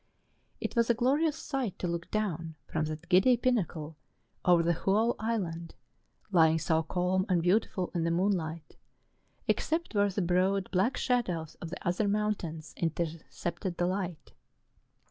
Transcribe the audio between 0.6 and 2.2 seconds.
was a glorious sight to look